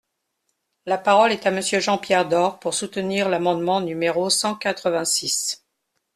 La 0.87 0.97
parole 0.97 1.31
est 1.31 1.45
à 1.45 1.51
Monsieur 1.51 1.79
Jean-Pierre 1.79 2.27
Door, 2.27 2.59
pour 2.59 2.73
soutenir 2.73 3.29
l’amendement 3.29 3.81
numéro 3.81 4.31
cent 4.31 4.55
quatre-vingt-six. 4.55 5.63